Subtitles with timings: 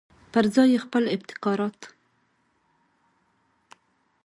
[0.33, 1.79] پرځای یې خپل ابتکارات.